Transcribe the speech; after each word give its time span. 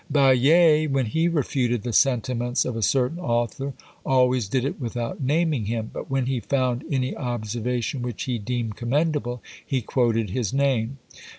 Baillet, 0.11 0.89
when 0.89 1.05
he 1.05 1.27
refuted 1.27 1.83
the 1.83 1.93
sentiments 1.93 2.65
of 2.65 2.75
a 2.75 2.81
certain 2.81 3.19
author 3.19 3.73
always 4.03 4.47
did 4.47 4.65
it 4.65 4.81
without 4.81 5.21
naming 5.21 5.65
him; 5.65 5.91
but 5.93 6.09
when 6.09 6.25
he 6.25 6.39
found 6.39 6.83
any 6.89 7.15
observation 7.15 8.01
which, 8.01 8.23
he 8.23 8.39
deemed 8.39 8.75
commendable, 8.75 9.43
he 9.63 9.83
quoted 9.83 10.31
his 10.31 10.53
name. 10.55 10.97